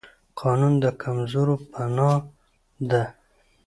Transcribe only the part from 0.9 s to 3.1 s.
کمزورو پناه ده